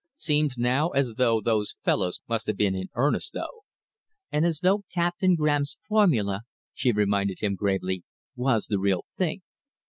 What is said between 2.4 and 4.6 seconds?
have been in earnest, though." "And